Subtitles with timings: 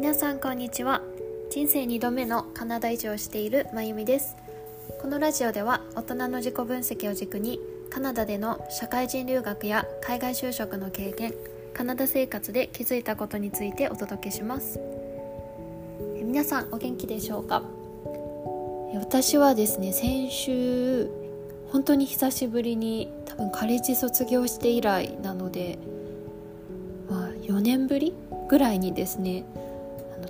[0.00, 1.02] 皆さんこんにちは。
[1.50, 4.36] 人生2度目のカナダ移住をしているまゆみです。
[5.02, 7.58] このラジオでは大人の自己分析を軸に
[7.90, 11.34] カナダでの社会人留学や海外就職の経験
[11.74, 14.78] カナダ生活で気づいたことについてお届けします。
[16.22, 17.64] 皆さんお元気でしょうか？
[18.94, 21.10] 私はですね先週
[21.72, 25.76] 本当に久しぶりに多分カレッジ卒業して以来なので、
[27.10, 28.14] まあ、4年ぶり
[28.48, 29.44] ぐらいにですね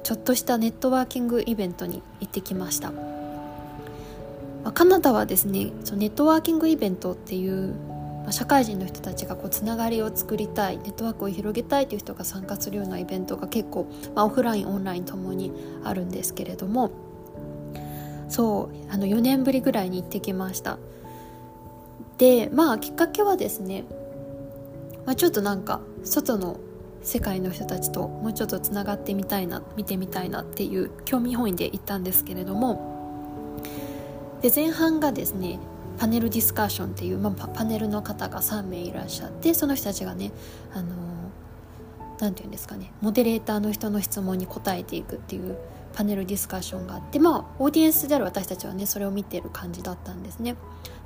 [0.09, 2.99] ちょっとしたネットワーキングイベントに行ってきました、ま
[4.65, 7.75] あ、カナダはですねそのネットワーキングイベントっていう、
[8.25, 15.53] ま、社会人の人たちがこうつながりを作りたいネットワークを広げたいという人が参加するようなイベントが結構、まあ、オフラインオンラインともに
[15.85, 16.91] あるんですけれども
[18.31, 20.79] そうあの4年ぶりぐらいに行ってきました。
[22.17, 23.85] でまあきっかけはですね、
[25.05, 26.59] まあ、ちょっとなんか外の
[27.03, 33.59] 世界の人たちともうちょっとつながってみたいな見てみたいなっていう興味本位で行ったんですけれども
[34.43, 35.59] で前半がですね
[35.99, 40.33] パネルディスカッションっていう、まあ、パネルの方が3名いらっしゃってその人たちがね
[40.73, 40.95] あの
[42.21, 45.57] 何て言うんですかねモデレーターの人の質問に答えていくっていう
[45.95, 50.57] パネルディスカッションがあってまあオーディエンスである私たちはねそれを見てる感じだったんですね。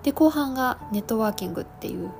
[0.02, 2.10] で後半がネットワーキングっていう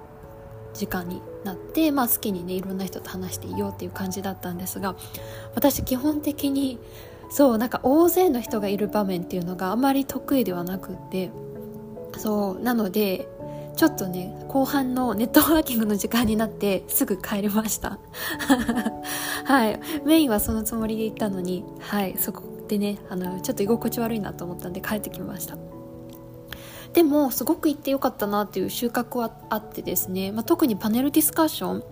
[0.72, 4.96] 時間になって、まあ、好きにねいろんな人と話していいよっていう感じだったんですが
[5.54, 6.78] 私基本的に
[7.30, 11.30] そうなんか大勢の人がいる場面っていうのがあまり得意ではなくって
[12.18, 13.28] そうなので
[13.76, 17.98] ちょっとね後半のネットワーキングの時間になってすぐ帰りました。
[19.44, 19.80] はい。
[20.04, 22.16] メインはそのつもりで行ったのにはい。
[22.18, 25.56] そこでねあのちょっと居心地悪いなと思ったんで帰ってきました。
[26.94, 31.84] でもすごく行ってよかったなっていう収穫はあってですね、まあ、特にパネルディスカッション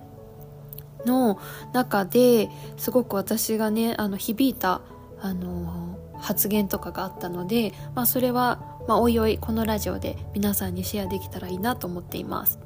[1.07, 1.41] の
[1.73, 4.83] 中ですごく私がねあの響いた
[5.20, 12.58] あの発言とかがあったので、まあ、それは、まあ、おいおいこのラジオで皆さんにシェアできたらいいなと思っています。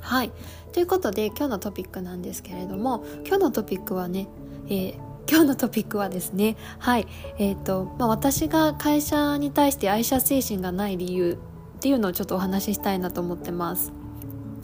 [0.00, 0.32] はい。
[0.72, 4.26] ということで今日のトピックなんですけれども今日のトピックはね、
[4.66, 4.94] えー、
[5.28, 7.06] 今日のトピックはですねはい。
[7.38, 11.38] えっ、ー、と、まあ、私が会社に対して愛社精神がない理由
[11.82, 13.90] っていうのをちょっとお話ししたいなと思ってます。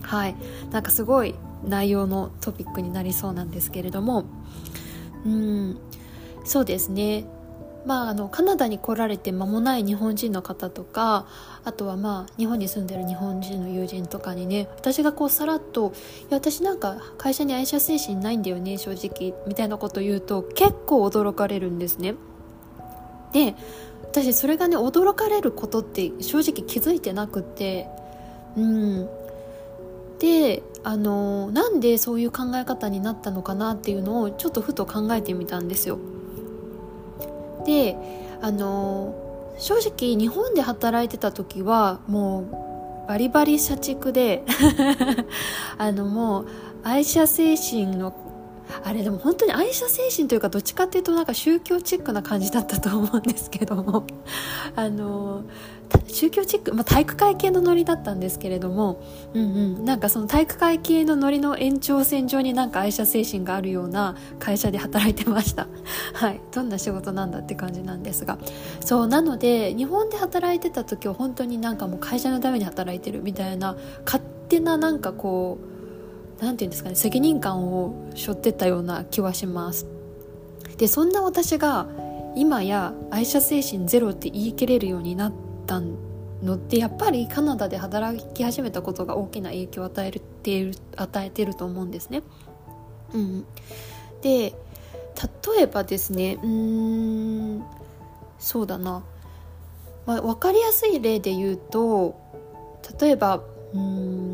[0.03, 0.37] はい。
[0.71, 1.35] なんかすごい
[1.67, 4.25] 内容のトピックになりそうなんですけれども。
[5.27, 5.79] うん。
[6.45, 7.25] そうですね。
[7.87, 11.27] まあ、あのカナダに来られて間もない日本人の方とか
[11.65, 15.93] あとはまあ日本に住んでる日本人の友人とかにね私がこうさらっと
[16.29, 22.15] 「いや私なんか会社に愛社精神ないんだよね正直」みたいなこと言うと結構驚かれるんですね。
[23.33, 23.55] で
[24.11, 27.89] 私それがね驚かれることって正直気づいてなくて
[28.57, 29.09] うん
[30.19, 35.99] であのなんでそういう考え方になったのかなっていうのをちょっとふと考えてみたんですよ。
[37.65, 37.97] で
[38.41, 39.15] あの
[39.59, 42.41] 正直日本で働いてた時はも
[43.05, 44.45] うバリバリ社畜で
[45.79, 46.47] あのもう
[46.85, 48.13] 愛社精神の
[48.85, 54.05] あれでも本当に愛社精神というかどっちかっていうとなんか宗教チックな感じだったと思うんですけども。
[54.77, 55.45] あの
[56.07, 59.01] 宗教チック、まあ、体育会系のノリだったんですけれども、
[59.35, 59.45] うんう
[59.81, 65.67] ん、なんかその体育会系のノリの延長線上になんか愛社精神があるような会社で働いてました。
[66.13, 66.41] はい。
[66.53, 68.39] どんな仕事なんだって感じなんですが。
[68.81, 75.78] そうなので日本で働いてた時は本当になんかもう会社のために働いてるみたいな勝手ななんかこう
[76.41, 79.87] 何て言うんですかね責任感を背負ってたような気はします。
[80.77, 81.89] でそんな私が
[82.37, 85.33] 今や愛社精神ゼロって言い切れるようになっ
[85.67, 85.81] た
[86.43, 90.13] のってやっぱりカナダで働き始めたことが大きな影響を与え
[90.43, 92.23] ている与えてると思うんですね。
[93.13, 93.45] うん、
[94.23, 94.55] で
[95.51, 97.65] 例えばですねうん
[98.39, 99.03] そうだな、
[100.07, 102.15] まあ、分かりやすい例で言うと
[103.01, 103.43] 例えば
[103.75, 104.28] うん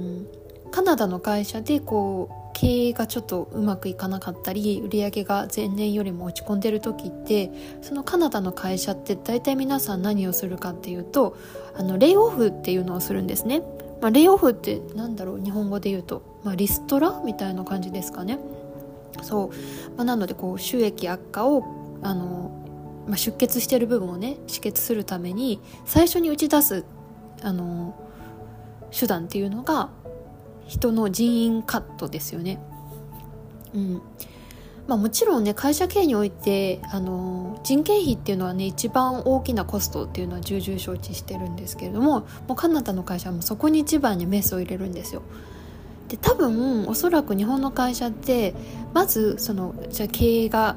[0.74, 11.36] カナダの会社でこう経営がちょっとうまくいかなかったり売り上げが前年よりも落ち込んでる時ってそのカナダの会社って大体皆さん何をするかっていうと
[11.76, 13.62] あのレイオフっていうのをするんですね。
[14.00, 18.40] まあ、レイオフってなんだろう日本語で言うと、まあ、リストラみたいな感じですかね。
[19.22, 21.62] そう、まあ、なのでこう収益悪化を
[22.02, 22.50] あの、
[23.06, 26.84] まあ、出血してる部分をね止血するために最初に打ち出す
[27.42, 27.94] あの
[28.90, 29.90] 手段っていうのが
[30.66, 32.60] 人の人員カットですよね。
[33.74, 34.02] うん
[34.86, 45.22] まあ、もちろんね会社経営においてあの人件費っていうのはね一番大きなコストっていうのは重々承知してるんですけれどももうカナダの会社はもそこに一番にメスを入れるんですよ。
[46.08, 48.54] で多分おそらく日本の会社って
[48.92, 50.76] まずそのじゃあ経営が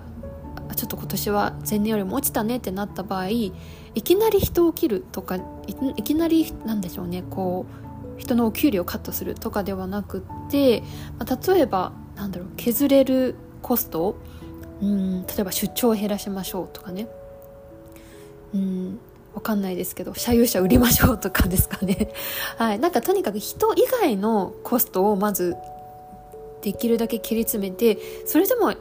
[0.78, 3.52] ちょっと今年は前年よりも落ちたねってなった場合い
[4.04, 7.87] きなり人を切るとかいきなりなんでしょうねこう
[8.18, 10.82] 人のお給料をカットするとかではなくて、
[11.20, 14.18] まあ、例えばなんだろう削れるコスト
[14.82, 17.08] うん例えば出張を減らしましょうとかね。
[18.54, 19.00] うん
[19.34, 22.12] わかんないですけど社有車売りましょうとかですかね。
[22.58, 22.80] はい。
[22.80, 25.56] なんかとにかく人以外のコストをまず
[26.62, 28.74] できるだけ切り詰めてそれでも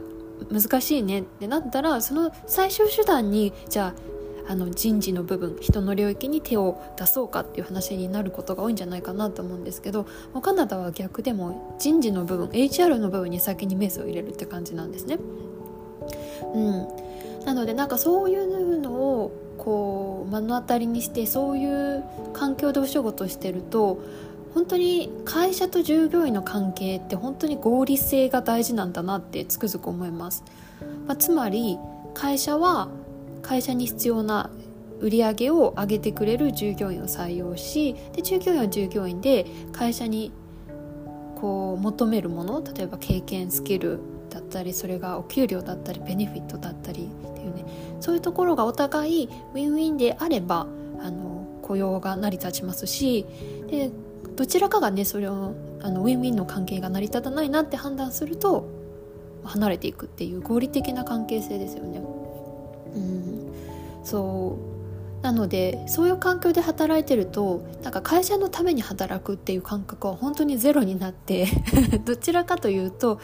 [0.51, 4.16] 難しいねってなったらその最終手段にじゃあ
[4.49, 10.07] あの人事の部分人の領域に手を出そうかっていう話になることが多いんじゃないかなと思うんですけど
[10.41, 15.19] カナダは逆でも人事の部分 HR の部分に先にメスを入れるって感じなんですね。
[16.55, 24.01] うん、なのでなんかそういうのをこう目の当たりにしてそういう環境でお仕事してると
[24.55, 30.45] 本当に会社と従業員の関係って本当に合理性が大事なんだなってつくづく思います、
[31.07, 31.79] まあ、つまり
[32.15, 32.89] 会社は
[33.47, 34.51] 会社に必要な
[35.01, 40.33] 売り上げを上げてくれる従業員を採用しで従業員は従業員で会社に
[41.37, 44.01] こう求めるもの例えば経験スキル
[44.31, 47.65] だったりそれがお給料だったりベネフィットだったりっていうね
[48.01, 50.67] そういうところがお互いウィンウィンであれば
[51.01, 53.27] あの雇用が成り立ちますし
[53.69, 53.91] で
[54.35, 58.69] どちらかがねそれをあのウィンウィンの関係が成り立たないなって判断すると
[59.45, 62.03] 離れていくっていう合理的な関係性ですよね。
[62.95, 63.36] うん、
[64.07, 64.77] そう。
[65.23, 71.49] なのでそういう環境で働いてるとなんか会社のために働くっていう感覚は本当にゼロになって
[72.05, 73.19] どちらかというと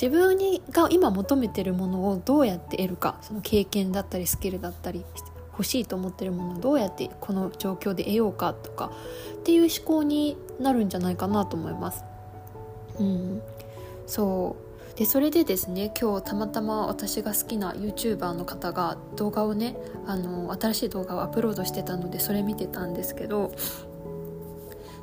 [0.00, 5.04] 自分にが今求めてるものをどうやって得るかその経験だったりスキルだったり
[5.52, 8.90] 欲しいと思ってるものをどうやってこの状況で得ようかとか
[9.34, 12.02] っていう思考になるんじゃないかなと思います。
[12.98, 13.42] うん、
[14.06, 14.71] そう。
[14.96, 23.52] でそれでですね今日たまたま私が好きな YouTuber の方が動画をねあの新しい動画をアップロードしてたのでそれ見てたんですけど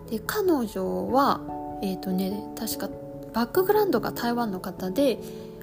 [0.10, 1.42] で彼女は
[1.82, 2.90] えっ、ー、とね確か
[3.34, 5.18] バックグラウンドが台湾の方で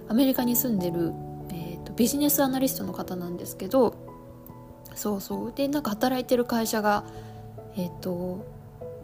[0.08, 1.12] アメリカに住んでる、
[1.50, 3.94] えーとビジネスアナリストの方なんですけど
[4.96, 5.52] そうそう。
[5.54, 7.04] でなんか働いてる会社が
[7.76, 8.44] えっ、ー、と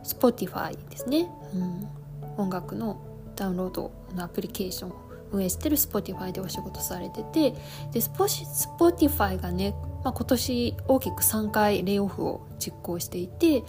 [0.03, 1.89] Spotify ですね、うん、
[2.37, 3.01] 音楽の
[3.37, 7.53] ダウンロードのアプリケーション運営してる Spotify でお仕事されてて
[7.93, 9.75] で Spotify がね、
[10.05, 13.65] まあ、今年大きく3回レイオフを実行していて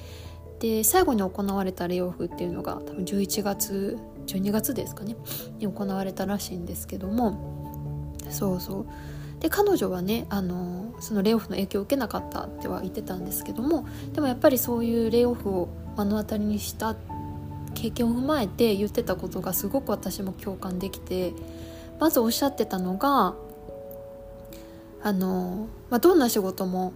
[0.59, 5.15] で最後に行われたレイオフっていうのが多分11月12月ですかね
[5.57, 8.85] に行われたらしいんですけどもそうそう。
[9.39, 17.12] で彼女はねあのそのレイオフの影響を受けなかったっては言ってたんですけどもでもやっぱりそういうレイオフを目の当たりにしたって
[17.73, 21.33] 経験を踏まえて言ってたことがすごく私も共感できて
[21.99, 23.35] まずおっしゃってたのが
[25.01, 26.93] あの、まあ、どんな仕事も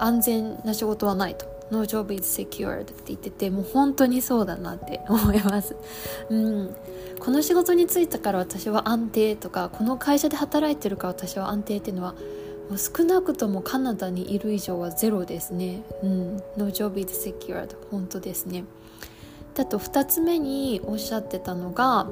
[0.00, 5.76] 安全な仕事はないと No job is secured って言っててもう本当にそうだなって思います、
[6.28, 6.76] うん、
[7.18, 12.14] この仕事に就いたから私は安定とかこの会社で働いてるから私は安定っていうのは
[12.68, 15.82] もう少なくともカナダにいる以上はゼロですね。
[16.02, 16.36] うん。
[16.56, 17.76] No job is secured.
[17.90, 18.64] 本当ですね。
[19.54, 22.08] だと2つ目におっしゃってたのが、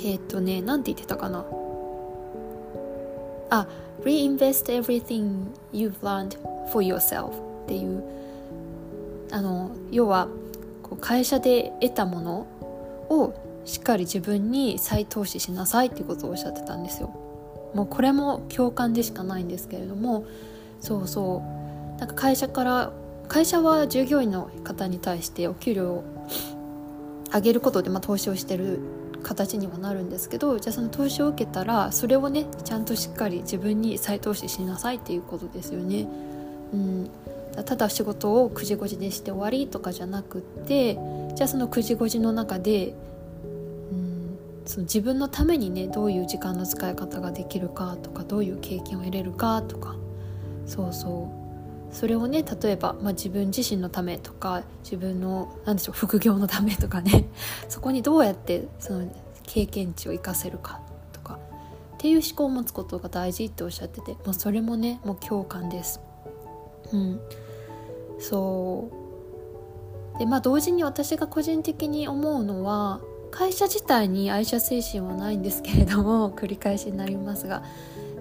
[0.00, 1.44] えっ、ー、とね、なんて言ってたかな。
[3.50, 3.66] あ、
[4.02, 6.38] reinvest everything you've learned
[6.70, 7.30] for yourself
[7.64, 8.02] っていう、
[9.30, 10.28] あの、要は、
[10.82, 12.46] こう会社で得たもの
[13.08, 17.14] をしっかり自分に再投資しなさいっていうことをおっしゃってたんですよ。
[17.74, 20.24] もうこれも共感でしかないんですけれども
[20.80, 21.42] そうそ
[21.96, 22.92] うなんか会社から
[23.28, 26.02] 会社は従業員の方に対してお給料
[27.34, 28.80] 上げることで、まあ、投資をしてる
[29.22, 36.06] 形にはなるんですけどじゃあその投資を受けたらそれをねちゃんとしっかり自分に再投資しなさいっていうことですよね。
[36.72, 37.10] うん、
[37.64, 40.94] ただ仕事を9時5時でして終わりとかじゃなくって
[41.34, 42.94] じゃあその9時5時の中で
[43.92, 49.96] うんその自分のためにねどういう時間の使い方ができるかとかどういう経験を得れるかとか。
[50.66, 51.41] そうそう。
[51.92, 57.26] それをね例えば、まあ、自分自身のためとか自分の何でしょう副業のためとかね
[57.68, 59.06] そこにどうやってその
[59.42, 60.80] 経験値を生かせるか
[61.12, 61.38] とか
[61.94, 66.00] っていう思考を持つことが大事っておっしゃってて、まあ、それもねもう共感です。
[66.92, 67.20] うん、
[68.18, 68.90] そ
[70.16, 77.62] うでまあ同時に私が個人的に思うのは会社自体に愛社精神はないんですけれども繰り返しになりますが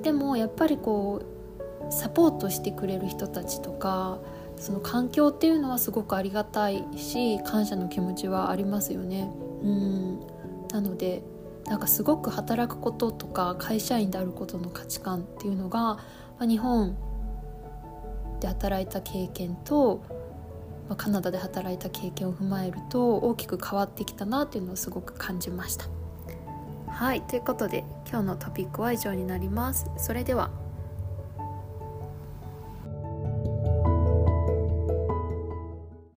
[0.04, 1.41] でもやっぱりこう
[1.90, 4.20] サポートしてくれる人たちとか
[4.58, 9.30] その環境っていうのはすごくありがたいし感謝の気持ちはありますよね。
[9.64, 10.20] うん
[10.72, 11.24] なので
[11.66, 16.00] なんかすごく働くこととか会社員であることの価値観っていうのが、ま
[16.40, 16.98] あ、日本
[18.40, 20.04] で働いた経験と、
[20.90, 25.86] まあ、カナダで働いた経験を踏まえると大きく変わってきたなっていうのをすごく感じました。
[26.88, 29.90] はいということで今日のトピックは以上になります。
[29.98, 30.52] それでは